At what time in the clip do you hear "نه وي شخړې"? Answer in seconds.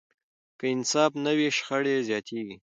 1.25-1.95